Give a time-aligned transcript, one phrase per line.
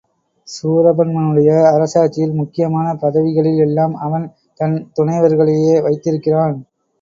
[0.47, 4.25] சூரபன்மனுடைய அரசாட்சியில் முக்கியமான பதவிகளில் எல்லாம் அவன்
[4.59, 6.57] தன் துணைவர்களையே வைத்திருக்கிறான்.